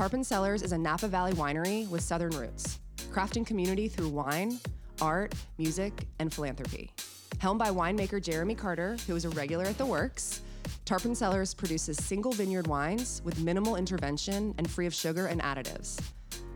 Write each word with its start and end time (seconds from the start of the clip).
Tarpon 0.00 0.24
Cellars 0.24 0.62
is 0.62 0.72
a 0.72 0.78
Napa 0.78 1.08
Valley 1.08 1.32
winery 1.32 1.86
with 1.90 2.00
Southern 2.00 2.30
roots, 2.30 2.78
crafting 3.12 3.44
community 3.44 3.86
through 3.86 4.08
wine, 4.08 4.58
art, 5.02 5.34
music, 5.58 6.06
and 6.18 6.32
philanthropy. 6.32 6.90
Helmed 7.36 7.58
by 7.58 7.68
winemaker 7.68 8.18
Jeremy 8.18 8.54
Carter, 8.54 8.96
who 9.06 9.14
is 9.14 9.26
a 9.26 9.28
regular 9.28 9.66
at 9.66 9.76
the 9.76 9.84
works, 9.84 10.40
Tarpon 10.86 11.14
Cellars 11.14 11.52
produces 11.52 12.02
single 12.02 12.32
vineyard 12.32 12.66
wines 12.66 13.20
with 13.26 13.38
minimal 13.40 13.76
intervention 13.76 14.54
and 14.56 14.70
free 14.70 14.86
of 14.86 14.94
sugar 14.94 15.26
and 15.26 15.42
additives. 15.42 16.00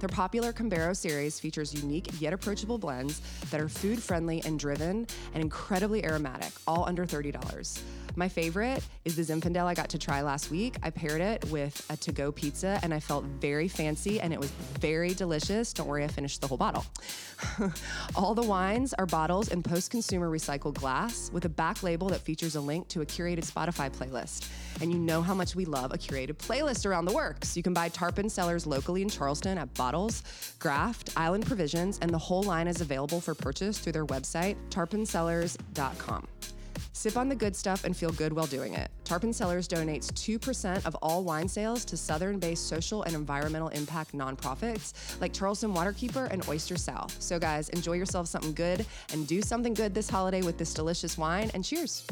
Their 0.01 0.09
popular 0.09 0.51
Cambaro 0.55 0.97
series 0.97 1.39
features 1.39 1.75
unique 1.75 2.19
yet 2.23 2.33
approachable 2.33 2.79
blends 2.79 3.21
that 3.51 3.61
are 3.61 3.69
food 3.69 4.03
friendly 4.03 4.43
and 4.47 4.59
driven 4.59 5.07
and 5.35 5.43
incredibly 5.43 6.03
aromatic, 6.07 6.53
all 6.67 6.87
under 6.87 7.05
$30. 7.05 7.83
My 8.17 8.29
favorite 8.29 8.83
is 9.05 9.17
the 9.17 9.23
Zinfandel 9.23 9.65
I 9.65 9.75
got 9.75 9.89
to 9.91 9.99
try 9.99 10.23
last 10.23 10.51
week. 10.51 10.77
I 10.83 10.91
paired 10.91 11.21
it 11.21 11.45
with 11.47 11.85
a 11.91 11.97
to 11.97 12.13
go 12.13 12.31
pizza 12.31 12.79
and 12.83 12.95
I 12.95 13.01
felt 13.01 13.25
very 13.25 13.67
fancy 13.67 14.21
and 14.21 14.33
it 14.33 14.39
was 14.39 14.51
very 14.79 15.15
delicious. 15.15 15.73
Don't 15.73 15.89
worry, 15.89 16.05
I 16.05 16.09
finished 16.09 16.41
the 16.41 16.47
whole 16.47 16.57
bottle. 16.57 16.87
all 18.15 18.35
the 18.35 18.43
wines 18.43 18.95
are 18.95 19.07
bottles 19.07 19.49
in 19.49 19.63
post 19.63 19.91
consumer 19.91 20.31
recycled 20.31 20.75
glass 20.75 21.31
with 21.33 21.45
a 21.45 21.49
back 21.49 21.83
label 21.83 22.09
that 22.09 22.21
features 22.21 22.55
a 22.55 22.61
link 22.61 22.87
to 22.89 23.01
a 23.01 23.07
curated 23.07 23.51
Spotify 23.51 23.91
playlist. 23.91 24.49
And 24.81 24.93
you 24.93 24.99
know 24.99 25.21
how 25.21 25.35
much 25.35 25.57
we 25.57 25.65
love 25.65 25.93
a 25.93 25.99
curated 25.99 26.35
playlist 26.35 26.87
around 26.87 27.07
the 27.07 27.13
works. 27.13 27.57
You 27.57 27.63
can 27.63 27.75
buy 27.75 27.89
Tarpon 27.89 28.29
Cellars 28.29 28.67
locally 28.67 29.03
in 29.03 29.09
Charleston 29.09 29.59
at 29.59 29.73
Bottles, 29.75 30.23
Graft, 30.61 31.11
Island 31.17 31.47
Provisions, 31.47 31.99
and 32.01 32.11
the 32.13 32.19
whole 32.19 32.45
line 32.45 32.69
is 32.69 32.81
available 32.81 33.21
for 33.21 33.35
purchase 33.35 33.79
through 33.79 33.93
their 33.93 34.07
website, 34.07 34.57
tarponcellars.com. 34.71 36.29
Sip 36.97 37.17
on 37.17 37.29
the 37.29 37.35
good 37.35 37.57
stuff 37.57 37.85
and 37.85 37.97
feel 37.97 38.13
good 38.13 38.33
while 38.33 38.47
doing 38.47 38.75
it. 38.75 38.89
Tarpon 39.03 39.33
Cellars 39.33 39.67
donates 39.67 40.13
2% 40.13 40.87
of 40.87 40.95
all 41.03 41.25
wine 41.25 41.49
sales 41.49 41.85
to 41.87 41.97
Southern 41.97 42.39
based 42.39 42.69
social 42.69 43.03
and 43.03 43.17
environmental 43.17 43.69
impact 43.69 44.13
nonprofits 44.13 45.21
like 45.21 45.33
Charleston 45.33 45.75
Waterkeeper 45.75 46.31
and 46.31 46.49
Oyster 46.49 46.77
South. 46.77 47.21
So, 47.21 47.41
guys, 47.41 47.69
enjoy 47.71 47.95
yourself 47.95 48.29
something 48.29 48.55
good 48.55 48.87
and 49.13 49.27
do 49.27 49.43
something 49.43 49.75
good 49.75 49.93
this 49.93 50.09
holiday 50.09 50.43
with 50.43 50.57
this 50.57 50.73
delicious 50.73 51.19
wine, 51.19 51.51
and 51.53 51.65
cheers. 51.65 52.07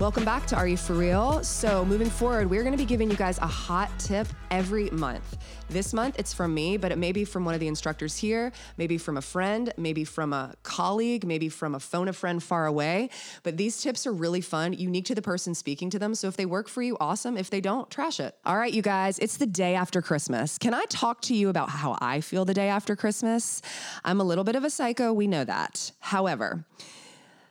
Welcome 0.00 0.24
back 0.24 0.46
to 0.46 0.56
Are 0.56 0.66
You 0.66 0.78
For 0.78 0.94
Real? 0.94 1.44
So, 1.44 1.84
moving 1.84 2.08
forward, 2.08 2.48
we're 2.48 2.62
going 2.62 2.72
to 2.72 2.78
be 2.78 2.86
giving 2.86 3.10
you 3.10 3.18
guys 3.18 3.36
a 3.36 3.46
hot 3.46 3.90
tip 3.98 4.26
every 4.50 4.88
month. 4.88 5.36
This 5.68 5.92
month, 5.92 6.18
it's 6.18 6.32
from 6.32 6.54
me, 6.54 6.78
but 6.78 6.90
it 6.90 6.96
may 6.96 7.12
be 7.12 7.26
from 7.26 7.44
one 7.44 7.52
of 7.52 7.60
the 7.60 7.68
instructors 7.68 8.16
here, 8.16 8.50
maybe 8.78 8.96
from 8.96 9.18
a 9.18 9.20
friend, 9.20 9.74
maybe 9.76 10.04
from 10.04 10.32
a 10.32 10.54
colleague, 10.62 11.26
maybe 11.26 11.50
from 11.50 11.74
a 11.74 11.80
phone 11.80 12.08
a 12.08 12.14
friend 12.14 12.42
far 12.42 12.64
away. 12.64 13.10
But 13.42 13.58
these 13.58 13.82
tips 13.82 14.06
are 14.06 14.12
really 14.14 14.40
fun, 14.40 14.72
unique 14.72 15.04
to 15.04 15.14
the 15.14 15.20
person 15.20 15.54
speaking 15.54 15.90
to 15.90 15.98
them. 15.98 16.14
So, 16.14 16.28
if 16.28 16.36
they 16.38 16.46
work 16.46 16.70
for 16.70 16.80
you, 16.80 16.96
awesome. 16.98 17.36
If 17.36 17.50
they 17.50 17.60
don't, 17.60 17.90
trash 17.90 18.20
it. 18.20 18.34
All 18.46 18.56
right, 18.56 18.72
you 18.72 18.80
guys, 18.80 19.18
it's 19.18 19.36
the 19.36 19.46
day 19.46 19.74
after 19.74 20.00
Christmas. 20.00 20.56
Can 20.56 20.72
I 20.72 20.86
talk 20.88 21.20
to 21.22 21.34
you 21.34 21.50
about 21.50 21.68
how 21.68 21.98
I 22.00 22.22
feel 22.22 22.46
the 22.46 22.54
day 22.54 22.70
after 22.70 22.96
Christmas? 22.96 23.60
I'm 24.02 24.18
a 24.18 24.24
little 24.24 24.44
bit 24.44 24.56
of 24.56 24.64
a 24.64 24.70
psycho, 24.70 25.12
we 25.12 25.26
know 25.26 25.44
that. 25.44 25.92
However, 26.00 26.64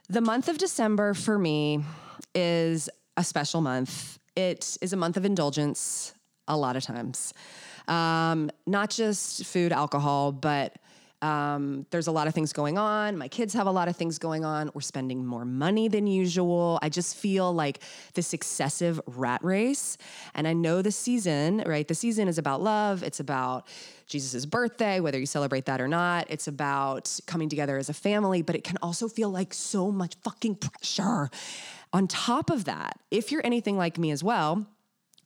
the 0.10 0.22
month 0.22 0.48
of 0.50 0.58
December 0.58 1.14
for 1.14 1.38
me, 1.38 1.84
is 2.34 2.90
a 3.18 3.24
special 3.24 3.62
month. 3.62 4.20
It 4.36 4.78
is 4.82 4.94
a 4.94 4.98
month 4.98 5.18
of 5.18 5.26
indulgence 5.26 6.14
a 6.48 6.58
lot 6.58 6.76
of 6.76 6.84
times. 6.84 7.34
Um, 7.88 8.52
not 8.66 8.90
just 8.90 9.46
food, 9.46 9.72
alcohol, 9.72 10.32
but 10.32 10.78
um, 11.22 11.86
there's 11.90 12.08
a 12.08 12.12
lot 12.12 12.28
of 12.28 12.34
things 12.34 12.54
going 12.54 12.78
on. 12.78 13.18
My 13.18 13.28
kids 13.28 13.54
have 13.54 13.68
a 13.68 13.72
lot 13.72 13.88
of 13.90 13.98
things 13.98 14.20
going 14.20 14.46
on. 14.46 14.72
We're 14.74 14.82
spending 14.82 15.26
more 15.26 15.44
money 15.44 15.90
than 15.90 16.08
usual. 16.08 16.80
I 16.82 16.90
just 16.90 17.18
feel 17.18 17.52
like 17.52 17.80
this 18.14 18.34
excessive 18.34 19.02
rat 19.06 19.44
race. 19.44 19.98
And 20.34 20.48
I 20.48 20.54
know 20.54 20.82
the 20.82 20.92
season, 20.92 21.64
right? 21.66 21.88
The 21.88 21.96
season 21.96 22.28
is 22.28 22.38
about 22.38 22.62
love. 22.62 23.04
It's 23.04 23.20
about 23.20 23.68
Jesus' 24.08 24.46
birthday, 24.46 25.02
whether 25.02 25.20
you 25.20 25.26
celebrate 25.26 25.66
that 25.66 25.82
or 25.82 25.88
not. 25.88 26.28
It's 26.30 26.48
about 26.48 27.20
coming 27.28 27.50
together 27.50 27.78
as 27.78 27.90
a 27.90 27.94
family, 27.94 28.42
but 28.42 28.56
it 28.56 28.64
can 28.64 28.78
also 28.82 29.10
feel 29.10 29.30
like 29.30 29.54
so 29.54 29.92
much 29.92 30.16
fucking 30.24 30.56
pressure. 30.56 31.30
On 31.92 32.08
top 32.08 32.50
of 32.50 32.66
that, 32.66 33.00
if 33.10 33.32
you're 33.32 33.46
anything 33.46 33.78
like 33.78 33.98
me 33.98 34.12
as 34.12 34.24
well, 34.24 34.66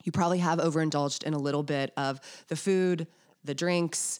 you 0.04 0.12
probably 0.12 0.40
have 0.40 0.60
overindulged 0.60 1.24
in 1.24 1.34
a 1.34 1.40
little 1.40 1.64
bit 1.64 1.92
of 1.98 2.20
the 2.48 2.56
food, 2.56 3.08
the 3.44 3.54
drinks, 3.54 4.20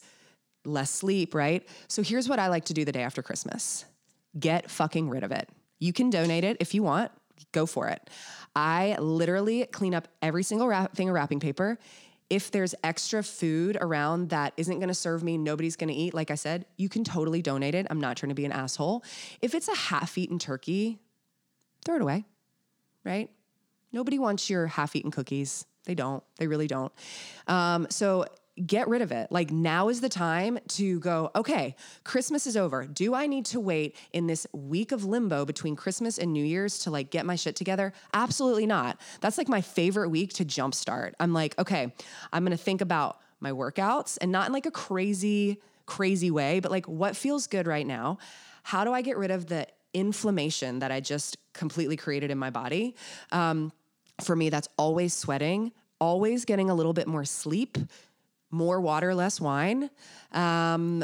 less 0.66 0.92
sleep, 0.92 1.34
right? 1.34 1.68
So 1.88 2.02
here's 2.02 2.28
what 2.28 2.40
I 2.40 2.48
like 2.48 2.66
to 2.66 2.74
do 2.74 2.86
the 2.86 2.92
day 2.92 3.04
after 3.04 3.22
Christmas 3.22 3.86
get 4.40 4.70
fucking 4.72 5.10
rid 5.10 5.24
of 5.24 5.32
it. 5.32 5.48
You 5.80 5.94
can 5.94 6.10
donate 6.10 6.44
it 6.44 6.58
if 6.60 6.74
you 6.74 6.82
want, 6.82 7.12
go 7.52 7.68
for 7.68 7.88
it. 7.88 8.10
I 8.56 8.96
literally 9.00 9.66
clean 9.68 9.94
up 9.94 10.08
every 10.24 10.42
single 10.42 10.68
wrap- 10.68 10.96
thing 10.96 11.10
of 11.10 11.14
wrapping 11.14 11.40
paper. 11.40 11.78
If 12.32 12.50
there's 12.50 12.74
extra 12.84 13.22
food 13.22 13.78
around 13.80 14.30
that 14.30 14.54
isn't 14.58 14.80
gonna 14.80 14.96
serve 14.96 15.22
me, 15.22 15.38
nobody's 15.38 15.76
gonna 15.76 15.94
eat, 15.94 16.16
like 16.16 16.32
I 16.32 16.36
said, 16.36 16.66
you 16.78 16.90
can 16.90 17.04
totally 17.04 17.44
donate 17.44 17.76
it. 17.76 17.86
I'm 17.92 18.02
not 18.02 18.18
trying 18.18 18.30
to 18.30 18.36
be 18.36 18.46
an 18.46 18.52
asshole. 18.52 19.04
If 19.42 19.54
it's 19.54 19.68
a 19.68 19.76
half 19.76 20.18
eaten 20.18 20.40
turkey, 20.40 21.00
throw 21.86 21.98
it 21.98 22.02
away 22.02 22.26
right? 23.04 23.30
Nobody 23.92 24.20
wants 24.20 24.50
your 24.50 24.68
half 24.68 24.96
eaten 24.96 25.12
cookies. 25.12 25.66
They 25.86 25.96
don't. 25.96 26.24
They 26.38 26.48
really 26.48 26.68
don't. 26.68 26.92
Um, 27.48 27.88
so 27.90 28.26
get 28.66 28.88
rid 28.88 29.02
of 29.02 29.12
it. 29.12 29.32
Like 29.32 29.52
now 29.52 29.90
is 29.90 30.02
the 30.02 30.10
time 30.10 30.60
to 30.70 31.00
go, 31.00 31.32
okay, 31.36 31.76
Christmas 32.04 32.46
is 32.46 32.56
over. 32.56 32.86
Do 32.86 33.16
I 33.16 33.26
need 33.28 33.46
to 33.48 33.60
wait 33.60 33.96
in 34.12 34.28
this 34.28 34.46
week 34.54 34.92
of 34.92 35.04
limbo 35.04 35.44
between 35.46 35.76
Christmas 35.76 36.18
and 36.18 36.32
New 36.32 36.46
Year's 36.46 36.80
to 36.80 36.92
like 36.92 37.10
get 37.10 37.26
my 37.26 37.36
shit 37.36 37.56
together? 37.56 37.94
Absolutely 38.14 38.68
not. 38.68 39.00
That's 39.22 39.38
like 39.38 39.48
my 39.48 39.62
favorite 39.62 40.10
week 40.10 40.34
to 40.34 40.46
jumpstart. 40.46 41.14
I'm 41.20 41.34
like, 41.34 41.58
okay, 41.60 41.94
I'm 42.32 42.44
going 42.44 42.56
to 42.56 42.64
think 42.64 42.82
about 42.82 43.20
my 43.40 43.52
workouts 43.52 44.18
and 44.22 44.32
not 44.32 44.48
in 44.48 44.54
like 44.54 44.68
a 44.68 44.72
crazy, 44.72 45.60
crazy 45.86 46.30
way, 46.30 46.60
but 46.60 46.72
like 46.72 46.88
what 46.88 47.16
feels 47.16 47.48
good 47.48 47.66
right 47.66 47.86
now? 47.86 48.20
How 48.62 48.84
do 48.86 48.94
I 48.94 49.02
get 49.02 49.18
rid 49.18 49.32
of 49.32 49.48
the 49.48 49.68
inflammation 49.94 50.80
that 50.80 50.92
I 50.92 51.00
just 51.00 51.38
completely 51.54 51.98
created 51.98 52.32
in 52.32 52.38
my 52.38 52.50
body. 52.50 52.96
Um, 53.32 53.72
for 54.22 54.36
me, 54.36 54.50
that's 54.50 54.68
always 54.78 55.14
sweating, 55.14 55.72
always 56.00 56.46
getting 56.46 56.70
a 56.70 56.76
little 56.76 56.94
bit 56.94 57.08
more 57.08 57.26
sleep, 57.26 57.78
more 58.52 58.80
water, 58.80 59.16
less 59.16 59.42
wine. 59.42 59.90
Um, 60.32 61.04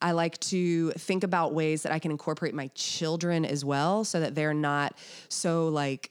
I 0.00 0.12
like 0.12 0.38
to 0.40 0.90
think 0.92 1.24
about 1.24 1.54
ways 1.54 1.82
that 1.82 1.92
I 1.92 1.98
can 1.98 2.10
incorporate 2.10 2.54
my 2.54 2.68
children 2.74 3.44
as 3.44 3.64
well 3.64 4.04
so 4.04 4.20
that 4.20 4.34
they're 4.34 4.54
not 4.54 4.96
so 5.28 5.68
like 5.68 6.10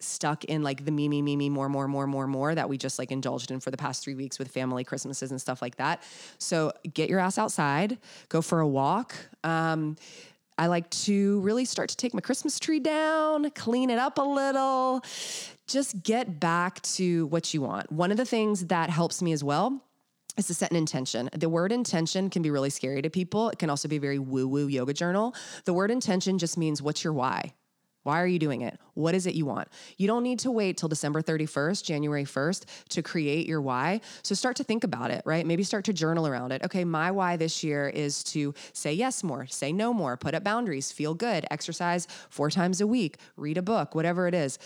stuck 0.00 0.44
in 0.44 0.62
like 0.62 0.84
the 0.84 0.90
me, 0.90 1.08
me, 1.08 1.22
me, 1.22 1.34
me, 1.34 1.48
more, 1.48 1.68
more, 1.68 1.88
more, 1.88 2.06
more, 2.06 2.26
more 2.26 2.54
that 2.54 2.68
we 2.68 2.76
just 2.76 2.98
like 2.98 3.10
indulged 3.10 3.50
in 3.50 3.58
for 3.58 3.70
the 3.70 3.76
past 3.76 4.04
three 4.04 4.14
weeks 4.14 4.38
with 4.38 4.48
family 4.48 4.84
Christmases 4.84 5.30
and 5.30 5.40
stuff 5.40 5.62
like 5.62 5.76
that. 5.76 6.02
So 6.38 6.72
get 6.92 7.08
your 7.08 7.20
ass 7.20 7.38
outside, 7.38 7.98
go 8.28 8.42
for 8.42 8.60
a 8.60 8.68
walk. 8.68 9.14
Um, 9.42 9.96
I 10.56 10.68
like 10.68 10.88
to 10.90 11.40
really 11.40 11.64
start 11.64 11.88
to 11.90 11.96
take 11.96 12.14
my 12.14 12.20
Christmas 12.20 12.58
tree 12.58 12.80
down, 12.80 13.50
clean 13.50 13.90
it 13.90 13.98
up 13.98 14.18
a 14.18 14.22
little, 14.22 15.02
just 15.66 16.02
get 16.02 16.38
back 16.38 16.80
to 16.82 17.26
what 17.26 17.52
you 17.52 17.62
want. 17.62 17.90
One 17.90 18.10
of 18.10 18.16
the 18.16 18.24
things 18.24 18.66
that 18.66 18.90
helps 18.90 19.20
me 19.20 19.32
as 19.32 19.42
well 19.42 19.82
is 20.36 20.46
to 20.48 20.54
set 20.54 20.70
an 20.70 20.76
intention. 20.76 21.28
The 21.36 21.48
word 21.48 21.72
intention 21.72 22.30
can 22.30 22.42
be 22.42 22.50
really 22.50 22.70
scary 22.70 23.02
to 23.02 23.10
people. 23.10 23.50
It 23.50 23.58
can 23.58 23.70
also 23.70 23.88
be 23.88 23.98
very 23.98 24.18
woo 24.18 24.46
woo 24.46 24.66
yoga 24.66 24.92
journal. 24.92 25.34
The 25.64 25.72
word 25.72 25.90
intention 25.90 26.38
just 26.38 26.56
means 26.56 26.82
what's 26.82 27.04
your 27.04 27.12
why? 27.12 27.52
Why 28.04 28.20
are 28.20 28.26
you 28.26 28.38
doing 28.38 28.60
it? 28.60 28.78
What 28.92 29.14
is 29.14 29.26
it 29.26 29.34
you 29.34 29.46
want? 29.46 29.68
You 29.96 30.06
don't 30.06 30.22
need 30.22 30.38
to 30.40 30.50
wait 30.50 30.76
till 30.76 30.88
December 30.88 31.22
31st, 31.22 31.82
January 31.82 32.24
1st 32.24 32.64
to 32.90 33.02
create 33.02 33.46
your 33.46 33.60
why. 33.62 34.02
So 34.22 34.34
start 34.34 34.56
to 34.56 34.64
think 34.64 34.84
about 34.84 35.10
it, 35.10 35.22
right? 35.24 35.44
Maybe 35.44 35.62
start 35.62 35.86
to 35.86 35.92
journal 35.92 36.26
around 36.26 36.52
it. 36.52 36.62
Okay, 36.62 36.84
my 36.84 37.10
why 37.10 37.36
this 37.36 37.64
year 37.64 37.88
is 37.88 38.22
to 38.24 38.54
say 38.74 38.92
yes 38.92 39.24
more, 39.24 39.46
say 39.46 39.72
no 39.72 39.94
more, 39.94 40.18
put 40.18 40.34
up 40.34 40.44
boundaries, 40.44 40.92
feel 40.92 41.14
good, 41.14 41.46
exercise 41.50 42.06
four 42.28 42.50
times 42.50 42.82
a 42.82 42.86
week, 42.86 43.16
read 43.36 43.56
a 43.56 43.62
book, 43.62 43.94
whatever 43.94 44.28
it 44.28 44.34
is. 44.34 44.58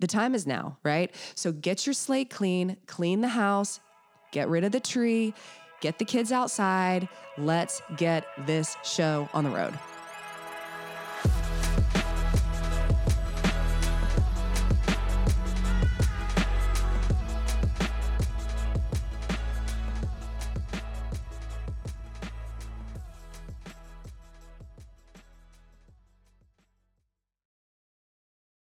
The 0.00 0.06
time 0.06 0.34
is 0.34 0.46
now, 0.46 0.76
right? 0.82 1.14
So 1.34 1.50
get 1.50 1.86
your 1.86 1.94
slate 1.94 2.28
clean, 2.28 2.76
clean 2.86 3.22
the 3.22 3.28
house, 3.28 3.80
get 4.32 4.48
rid 4.48 4.64
of 4.64 4.72
the 4.72 4.80
tree, 4.80 5.32
get 5.80 5.98
the 5.98 6.04
kids 6.04 6.30
outside. 6.30 7.08
Let's 7.38 7.80
get 7.96 8.26
this 8.46 8.76
show 8.84 9.30
on 9.32 9.44
the 9.44 9.50
road. 9.50 9.78